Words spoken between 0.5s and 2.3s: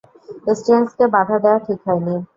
স্ট্রেঞ্জকে বাধা দেয়া ঠিক হয়নি।